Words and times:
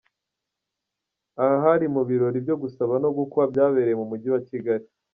Aha 1.43 1.57
hari 1.65 1.85
mu 1.93 2.01
birori 2.09 2.37
byo 2.45 2.55
gusaba 2.61 2.93
no 3.03 3.09
gukwa 3.17 3.41
byabereye 3.51 3.95
mu 4.01 4.05
mujyi 4.11 4.29
wa 4.33 4.41
Kigali. 4.49 4.85